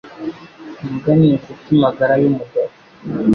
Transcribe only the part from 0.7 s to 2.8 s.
Imbwa ni inshuti magara yumugabo